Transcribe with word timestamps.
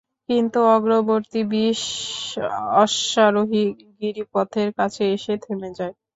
কিন্তু 0.29 0.59
অগ্রবর্তী 0.75 1.41
বিশ 1.51 1.81
অশ্বারোহী 2.81 3.63
গিরিপথের 3.99 4.69
কাছে 4.77 5.03
এসে 5.15 5.33
থেমে 5.43 5.69
যায়। 5.77 5.93